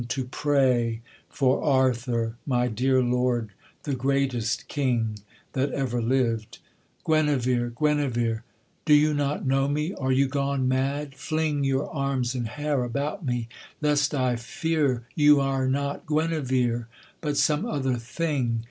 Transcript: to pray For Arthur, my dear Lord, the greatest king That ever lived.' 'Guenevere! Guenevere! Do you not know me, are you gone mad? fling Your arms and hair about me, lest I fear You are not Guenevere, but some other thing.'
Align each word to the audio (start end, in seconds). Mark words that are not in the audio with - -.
to 0.07 0.25
pray 0.25 0.99
For 1.29 1.63
Arthur, 1.63 2.35
my 2.47 2.67
dear 2.67 3.03
Lord, 3.03 3.51
the 3.83 3.93
greatest 3.93 4.67
king 4.67 5.19
That 5.53 5.71
ever 5.73 6.01
lived.' 6.01 6.57
'Guenevere! 7.05 7.71
Guenevere! 7.79 8.43
Do 8.85 8.95
you 8.95 9.13
not 9.13 9.45
know 9.45 9.67
me, 9.67 9.93
are 9.93 10.11
you 10.11 10.27
gone 10.27 10.67
mad? 10.67 11.13
fling 11.13 11.63
Your 11.63 11.87
arms 11.93 12.33
and 12.33 12.47
hair 12.47 12.83
about 12.83 13.23
me, 13.23 13.47
lest 13.79 14.15
I 14.15 14.37
fear 14.37 15.03
You 15.13 15.39
are 15.39 15.67
not 15.67 16.07
Guenevere, 16.07 16.87
but 17.21 17.37
some 17.37 17.67
other 17.67 17.97
thing.' 17.97 18.59